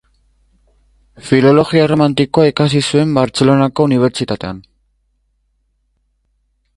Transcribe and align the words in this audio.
Filologia 1.27 1.83
erromanikoa 1.89 2.47
ikasi 2.53 2.81
zuen 2.91 3.13
Bartzelonako 3.17 3.87
Unibertsitatean. 3.91 4.65